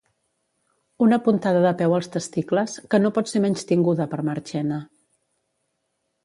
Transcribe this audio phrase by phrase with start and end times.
[1.07, 4.81] Una puntada de peu als testicles que no pot ser menystinguda per Marchena.